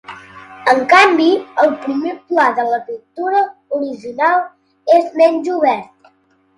[0.71, 1.27] En canvi,
[1.65, 3.45] el primer pla de la pintura
[3.83, 4.45] original
[4.99, 6.15] és menys obert.